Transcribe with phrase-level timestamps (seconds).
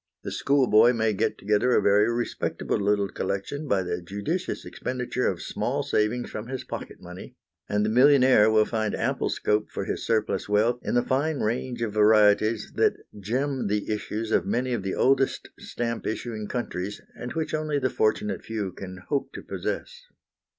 [0.23, 5.43] The schoolboy may get together a very respectable little collection by the judicious expenditure of
[5.43, 7.35] small savings from his pocket money,
[7.69, 11.83] and the millionaire will find ample scope for his surplus wealth in the fine range
[11.83, 17.33] of varieties that gem the issues of many of the oldest stamp issuing countries, and
[17.33, 20.07] which only the fortunate few can hope to possess.